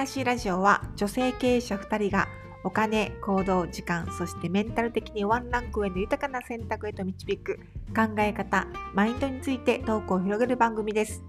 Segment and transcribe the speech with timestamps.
[0.00, 2.26] らしいラジオは女性経営者2人が
[2.64, 7.58] お金、行動、時間、そしてメンタル的にワンランク上の豊かな選択へと導く
[7.94, 11.22] 考え方、マインドについてトークを広げる番組です。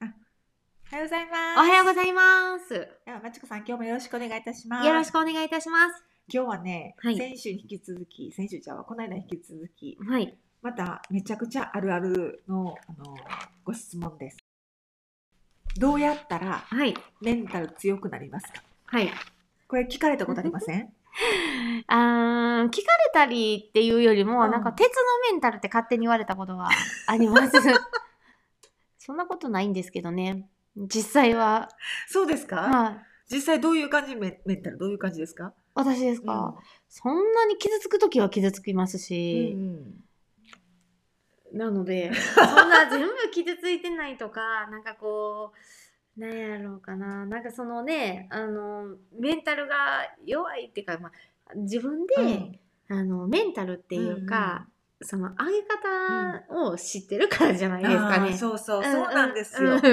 [0.00, 0.06] あ
[0.92, 1.58] おはようございます。
[1.58, 2.68] おはようございます。
[2.68, 4.86] ではまちこさん、今日もよろしくお願いいたします。
[4.86, 6.04] よろしくお願いいたします。
[6.32, 10.38] 今日はね、はい先週に引き続き、先週じゃあ、この間に引き続き、はい。
[10.64, 13.14] まためちゃくちゃあるあるのあの
[13.64, 14.38] ご質問です。
[15.78, 16.94] どうやったらはい。
[17.20, 18.62] メンタル強くなりますか？
[18.86, 19.10] はい。
[19.68, 20.88] これ聞かれたことありません？
[21.86, 24.92] あー聞かれたりっていうよりも、うんなんか鉄の
[25.30, 26.70] メンタルって勝手に言われたことが
[27.08, 27.52] あります。
[28.98, 30.48] そんなことないんですけどね。
[30.76, 31.68] 実際は。
[32.08, 32.90] そうですか、は
[33.28, 33.34] い。
[33.34, 34.16] 実際どういう感じ？
[34.16, 35.52] メメンタルどういう感じですか？
[35.74, 36.54] 私ですか、
[36.88, 40.03] そんなに傷つくときは傷つきますうんし、うん
[41.54, 45.52] なので、 そんな全部傷ついてないとか、なんかこ
[46.16, 47.24] う、なんやろうかな。
[47.26, 54.66] なんかそのね、あの、メンタルが弱いっていうか、まあ、自分で、うんあの、メンタルっていうか、
[55.02, 58.30] その上げ方を知ってるからじゃないですかね。
[58.30, 59.74] あーそうそうそうなんですうんよ。
[59.74, 59.86] うんそ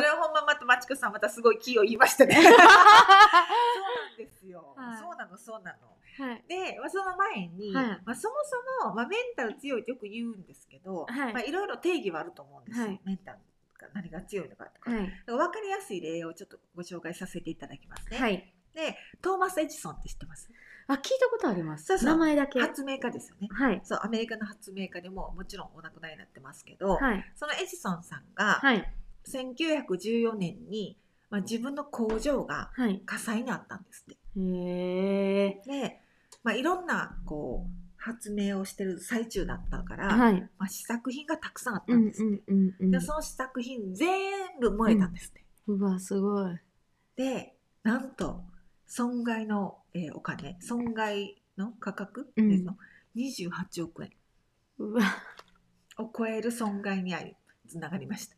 [0.00, 2.34] れはほんままたまちこさんまたすごい気を言いましたね。
[2.40, 2.58] そうなん。
[4.82, 5.88] はいそうなのそうなの。
[6.26, 6.44] はい。
[6.48, 8.34] で、まあ、その前に、はいまあ、そも
[8.80, 13.38] そも、まあ、メンタル強いってよく言うんですけど、はいまあ、いろいろ定義はあると思うんですよ、はいメンタル
[13.80, 14.90] が何が強いのかとか。
[14.90, 15.00] はい。
[15.00, 18.18] だから分かりやすい例をちょっとご紹介させていただきますね。
[18.18, 18.52] はい。
[18.74, 20.50] で、トーマス・エジソンって知ってます？
[20.88, 22.04] あ、聞いたことあります。
[22.04, 22.60] 名前だけ。
[22.60, 23.48] 発明家ですよね。
[23.52, 23.80] はい。
[23.84, 27.32] そう、アメリカの発明家でももちろんお亡くなりになってますけど、はい。
[27.36, 28.92] そのエジソンさんがはい。
[29.28, 30.96] 1914年に、
[31.30, 33.02] まあ、自分の工場がはい。
[33.04, 34.16] 火災にあったんですって。
[34.38, 35.62] へえ。
[35.66, 36.00] で、
[36.42, 40.40] まあ、いろんなこう発明をしてる最中だったから、はい。
[40.58, 42.42] まあ、試作品がたくさんあったうんんですって。
[42.46, 44.08] うんうんうんでその試作品全
[44.60, 45.44] 部燃えたんですって。
[45.66, 46.56] うわ、すごい。
[47.16, 48.42] でなんと
[48.86, 52.76] 損害の、えーお金損害の価格、うんですの
[53.16, 54.12] ？28億円
[54.78, 55.02] うわ、
[55.98, 57.34] を超える損害にあり
[57.66, 58.36] つながりました。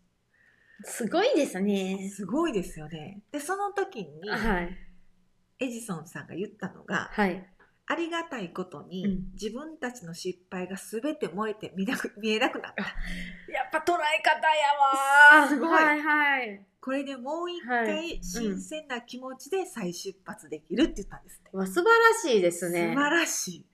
[0.84, 2.08] すごいですね。
[2.08, 3.20] すごいですよね。
[3.30, 4.76] でその時にはい。
[5.60, 7.46] エジソンさんが言ったのがはい。
[7.86, 12.82] ありがたいことに、うん自分たちの失敗が全て燃えて見なく見えなくなった。
[12.82, 14.46] やっぱ捉え方
[15.34, 16.66] やわすごいはいはい。
[16.80, 21.56] これでもう一は回新鮮な気持ちで再出発できるって言ったんですって。
[21.56, 22.92] わ素晴らしいですね。
[22.94, 23.66] 素晴らしい。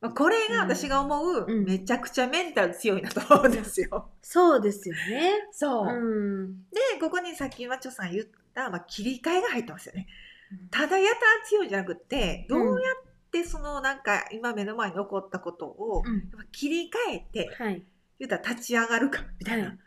[0.00, 4.08] まあこれが私が思う、うんめちゃくちゃメンタル強いなと思うんですよ。
[4.22, 5.48] そうですよね。
[5.52, 5.86] そう。
[5.88, 6.62] うん。
[6.70, 10.06] で、ここにさっきマチョさん言った、まあ、切り替えが入ってますよね。
[10.70, 16.02] ただやたら強いじゃなくって、どうやってそのなんか今目の前に起こったことを、
[16.52, 17.84] 切り替えて、はい。
[18.18, 19.68] 言ったら立ち上がるかみたいな。
[19.68, 19.78] はい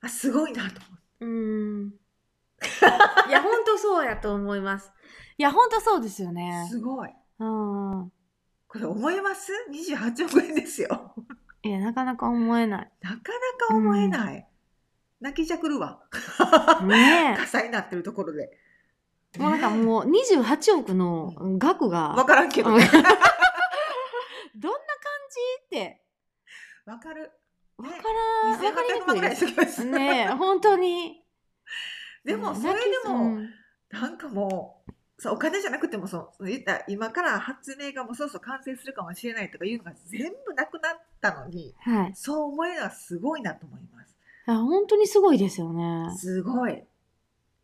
[0.00, 1.24] あ、すごいなと思って。
[1.24, 1.88] うん。
[3.28, 4.92] いや、 本当そうやと思います。
[5.36, 6.66] いや、本当そうですよね。
[6.70, 7.10] すごい。
[7.40, 8.12] うん。
[8.68, 11.14] これ思います ?28 億円ですよ。
[11.62, 12.92] いや、なかなか思えない。
[13.00, 14.46] なかなか思えない。
[15.20, 16.00] 泣きじゃくるわ。
[16.84, 18.50] ね 火災になってるところで。
[19.38, 19.42] え。
[19.42, 22.84] もうなんかもう28億の額が、わからんけどね。
[24.56, 24.88] どんな感
[25.30, 26.02] じって、
[26.84, 27.30] わかる。
[27.76, 27.94] わか
[28.42, 29.84] らん、わかりに2800万ぐらいくいです。
[29.84, 31.22] ねえ、本当に。
[32.24, 33.38] でもそれでも、
[33.90, 42.12] なんかもう、そうお金じゃなくてもそうったら今から発明がもうそろそろ完成するかもしれないとかいうのが全部なくなったのにうん、はい。
[42.14, 44.16] そう思えるのはすごいなと思います。
[44.46, 46.14] いや本当にすごいですよね。
[46.16, 46.84] すごい。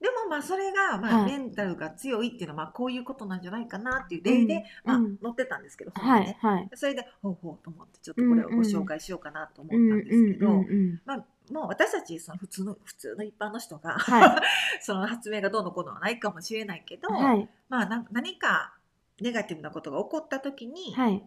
[0.00, 1.32] でもまあそれがまあはい。
[1.32, 6.38] メンタルが強いっていうのはまあこういうことなんじゃないかなっていう例で、まあ載ってたんですけど、本はい、にね。
[6.41, 6.71] はい。
[6.75, 10.65] それでほうほうと思ってちょっとこれをご紹介しようかなと思ったんですけど、
[11.05, 14.43] まあもう私たちその普通の普通の一般の人が、は
[14.81, 18.75] その発明がどうのこうのはないかもしれないけど、はい、まあな何か
[19.21, 21.23] ネガティブなことが起こった時に、はい。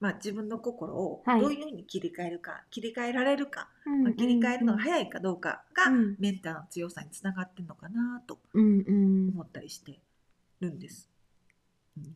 [0.00, 1.40] まあ、自分の心をはい。
[1.40, 6.16] どういうふうに切り替えるか、切り替えられるか、うんまあ、切り替えるのが早いかどうかが、うん。
[6.18, 9.28] メンタルの強さにつながってるのかなとうんうん。
[9.30, 9.98] 思ったりして
[10.60, 11.08] るんです。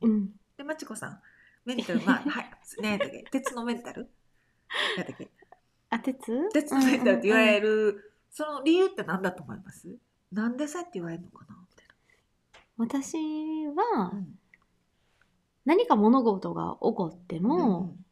[0.02, 0.10] うん。
[0.10, 0.30] うん。
[0.56, 1.20] で、まちこさん、
[1.64, 4.08] メンタル、まあ、 はい、ねだっけ、鉄のメンタル？
[4.96, 5.28] やだっけ？
[5.90, 6.48] あ、鉄？
[6.52, 7.92] 鉄のメンタルって言われる。
[7.92, 9.96] る、その理由って何だと思います？
[10.32, 11.56] なんでそうやって言われるのかな？
[12.78, 13.82] みたい私な。
[13.82, 14.38] はうん
[15.64, 18.04] 何か物事が起こっても、うん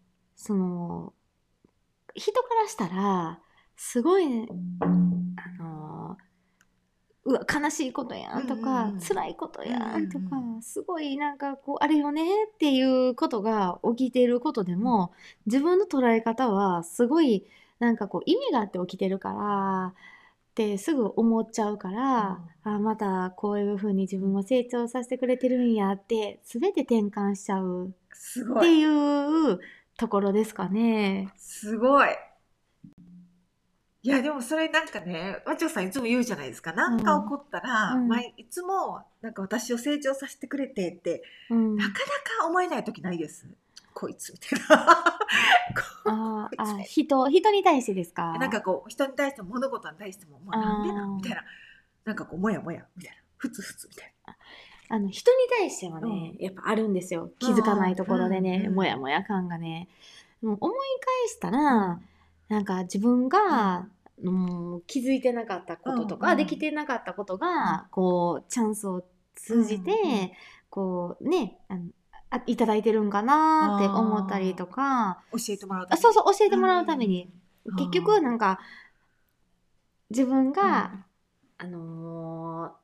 [0.42, 1.12] その
[2.14, 3.40] 人からしたら
[3.76, 4.24] すごい、
[4.80, 6.16] あの
[7.24, 10.24] うわ悲しいことやんとか、うん辛いことやんとか、
[10.62, 15.12] すごいなんかこうあれよねっていうことが起きていることでも
[15.44, 17.44] 自分の捉え方はすごい
[17.78, 19.94] なんかこう意味があって起きてるから
[20.60, 28.58] ってすぐ思っちゃうから、あまたこういう風に自分を成長させてくれてるんやって全て転換しちゃうすごい。
[28.58, 29.58] っていう
[29.96, 31.32] ところですかね。
[31.38, 32.08] すごい。
[34.02, 36.72] いやでもそれなんかね和長さんいつも言うじゃないですか。
[36.74, 38.08] 何か起こったら、うん。
[38.08, 43.46] 毎いつもなんか私を成長させてくれてってうん、なかなか思えない時ないです
[43.94, 45.04] こいつみたいな。
[46.06, 48.36] あーあ人人に対してですか？
[48.38, 51.44] なんかこう人に対しても物事に対してももうなんでなみたいな。
[52.04, 53.18] なんかこうもやもやみたいな。
[53.36, 54.14] ふつふつみたい
[54.92, 57.30] あの人に対してはね、やっぱあるんですよ。
[57.38, 58.74] 気づかないところでね、うん。
[58.74, 59.88] もやもや感がね。
[60.42, 60.76] もう思い
[61.22, 62.00] 返したら、
[62.48, 63.86] なんか自分が、
[64.22, 64.30] う
[64.78, 66.32] ん、気づいてなかったこととか、うん。
[66.32, 66.38] うん。
[66.38, 69.04] できてなかったことがこうチャンスを
[69.36, 69.98] 通じて、うん。
[69.98, 70.30] うん。
[70.70, 71.84] こうねあの
[72.30, 74.82] あいただいてるんかなって思ったりとか。
[74.82, 77.30] な教えてもらうあそうそそう教えてもらうために、
[77.64, 77.76] うん。
[77.76, 78.60] 結局なんか
[80.10, 80.92] 自分が、
[81.60, 81.66] うん。
[81.66, 82.80] あのー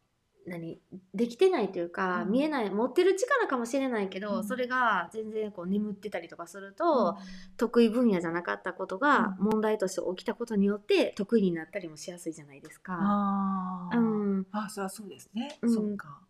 [0.48, 0.80] 何？
[1.12, 2.30] できてないというか、うん。
[2.30, 4.44] 見えない持ってる力かもしれないけど、うん。
[4.44, 7.16] それが全然こう眠ってたりとかすると、
[7.56, 12.96] 得意分野じゃなかったことが問題として起きたことによって得意になったりもしやすいじゃないですか。
[12.96, 13.98] あー。
[13.98, 15.74] うん、っあそりゃそうですね、うん。
[15.74, 16.20] そっか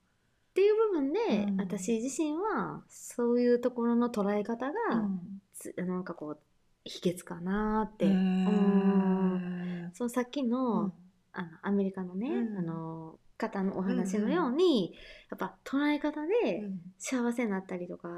[0.56, 1.20] ていう部分で、
[1.50, 1.60] うん。
[1.60, 5.20] 私自身はそういうところの捉え方が、うん。
[5.52, 6.38] つなんかこう
[6.84, 8.08] 秘訣かなって、う。
[8.08, 10.92] んそのさっきの,、うん。
[11.32, 12.58] あのアメリカのね、うん。
[12.58, 14.94] あの方のお話のように、
[15.30, 16.80] やっぱ捉え方でうん。
[16.98, 18.08] 幸せになったりとか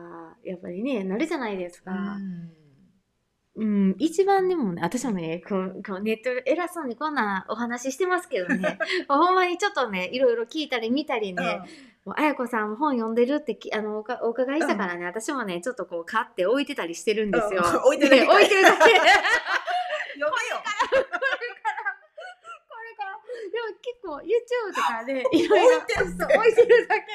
[0.44, 2.18] やっぱりねなるじゃないですか。
[3.58, 8.78] うんうん、一番でもね、私もね、こうこうネットで偉そうにこんなお話ししてますけどね、
[9.08, 11.62] ほんまにちょっとね、いろいろ聞いたり見たりね、
[12.04, 17.62] もうあやこさんも本読んでるってきあのおかお伺いしたからね、私もね、ちょっとこう買って置いてたりしてるんですよ。
[17.64, 17.76] うん。
[17.84, 18.22] 置いてるだけ。
[18.22, 18.78] ね置いてるだけ。
[18.78, 18.94] 読
[20.18, 20.62] めよ。
[20.90, 21.14] これか
[23.04, 23.18] ら。
[23.50, 27.06] でも結構 YouTube とかで いろいろ置いてるそう置いてるだけ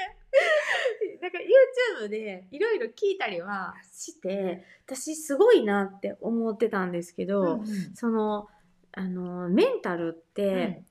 [2.05, 7.65] YouTube でいろいろ聞いたりはして私すごいなって思ってたんですけど、うん
[7.95, 8.47] その
[8.95, 10.83] あのメンタルって、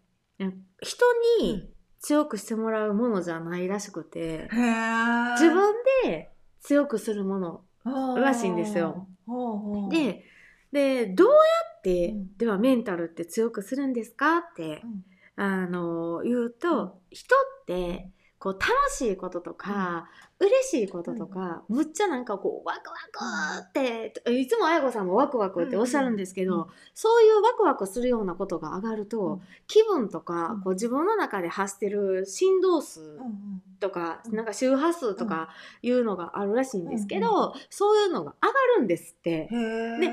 [0.81, 1.07] 人
[1.41, 1.71] に
[2.01, 5.33] 強くしてもらうものじゃないらしくてへー。
[5.35, 5.73] 自分
[6.05, 6.31] で
[6.61, 7.61] 強くするもの
[8.17, 9.07] らしいんですよ。
[9.91, 10.25] で
[10.73, 11.33] でどうや
[11.79, 12.37] って、うん。
[12.39, 15.05] ではメンタルって強くするんですかってうん。
[15.35, 18.11] あの言うと、人って
[18.43, 20.09] こう楽しいこととか、
[20.41, 26.61] 嬉しいこととか、むっちゃなんかこうワクワクって、いつもあやこさんもワクワクっておっしゃるんですけど、うん。
[26.63, 29.43] うんそういうワクワクするようなことが上がると、うん。
[29.69, 30.61] 気分とか、うん。
[30.63, 34.35] こう自分の中で発してる振動数うんとか、うん。
[34.35, 35.51] なんか周波数とか
[35.81, 37.61] いうのがあるらしいんですけど、うん。
[37.71, 39.47] そういうのが上がるんですって。
[39.47, 40.11] で上がる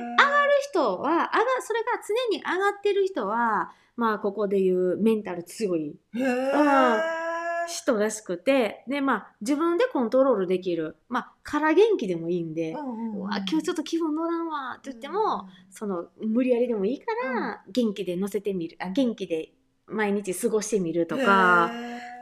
[0.70, 1.30] 人は上が
[1.62, 5.96] それが常に上がってる人はまあここでいうメンタル強い。
[6.16, 7.29] へー
[7.70, 10.98] 人らしくてでまあ自分でコントロールできる。
[11.08, 13.20] まあから元気でもいいんで、うんうんうん。
[13.20, 18.78] うわ今日ちょっと気分乗らんわって言っても、その無理やりでもいいから、元気で乗せてみる。
[18.80, 19.52] あ元気で
[19.88, 21.72] 毎日過ごしてみるとか。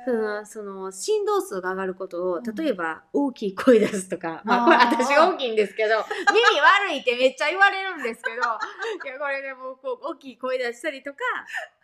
[0.08, 2.56] そのその振動数が上がることをうん。
[2.56, 5.96] 例えば大きい声出すとか、まあこれ私が大きいんですけど
[6.32, 11.18] 耳悪いってめっちゃ言われるんですけどいやこれでもこう大きい声出したりとか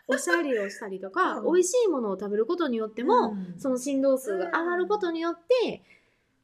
[0.07, 1.53] おしゃれをしたりとか、うん。
[1.53, 3.59] 美味しいものを食べることによっても、うん。
[3.59, 5.83] その振動数が上がることによって、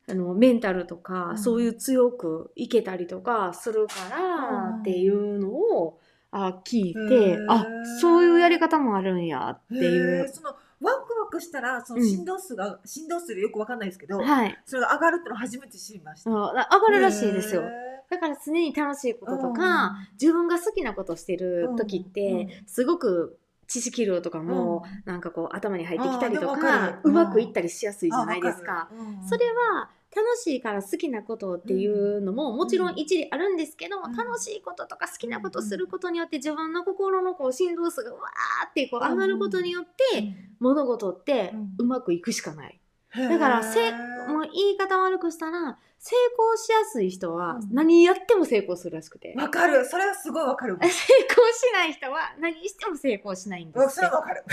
[0.10, 1.38] あのメンタルとか、うん。
[1.38, 4.80] そういう強くいけたりとかするからうん。
[4.80, 6.00] っていうのを、
[6.32, 7.66] あ聞いてあ
[8.00, 10.30] そういうやり方もあるんやっていう。
[10.30, 16.30] そのワクワクしたらその振動数が、振動数でよくわかんないですけど、はい、それが上がるってのを初めて知りました。
[16.30, 17.64] 上がるらしいですよ。
[18.10, 22.40] だから常に楽しいこととか、自分が好きなことしてる時って、うん。
[22.40, 22.50] うん。
[22.66, 23.38] すごく
[23.70, 25.12] 知識量とかも、うん。
[25.12, 28.90] なんかこう頭に入ってきたりとかうまくいったりしやすいじゃないですか。
[29.30, 34.16] それは楽しいから好きなことっていうのももちろん一理あるんですけど、うん。
[34.16, 42.80] 楽しいこととか好きなことすることによって自分の心のこう振動数がわーってこう上がることによって物事ってうまくいくしかない。
[43.18, 47.74] うんだからせもう言い方悪くしたら成功しやすい人はうん。
[47.74, 49.86] 何やっても成功するらしくて、わかる。
[49.86, 50.78] それはすごいわかる。
[50.82, 53.94] 成功しない人は何しても成功しないんですって。
[53.96, 54.44] それはわかる。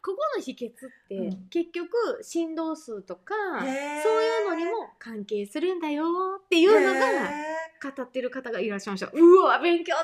[0.00, 1.48] ここの秘訣って、うん。
[1.48, 6.04] 結局振動数とかそういうのにも関係するんだよ
[6.38, 9.10] っていうのがへ語ってる方がいらっしゃいました。
[9.12, 10.02] うわ勉強な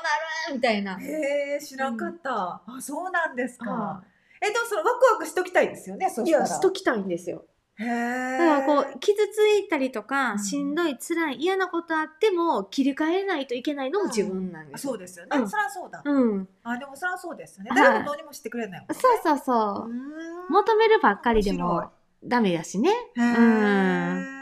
[0.49, 0.97] るみたいな。
[0.97, 4.03] ーへー知らんかった、あそうなんですあか
[4.47, 7.45] えでもそのワクワクしときたいですよねそしたらいやしときたいんですよ
[7.77, 7.87] へえ。
[7.87, 14.91] だからこう傷ついたりとか、うんしんどい辛い嫌なことあっても切り替えないといけないのも自分なんですよ。
[14.91, 15.37] そうですよね。
[15.37, 16.01] うんそりゃそうだ。
[16.05, 17.69] うん、あ、でもそりゃそうですね。
[17.69, 18.95] はい誰もどうにもしてくれないもんね。
[18.95, 19.91] そうそうそうう。
[19.91, 21.91] ーん求めるばっかりでも面白
[22.23, 22.89] ダメだしね。
[22.89, 24.34] いへうんー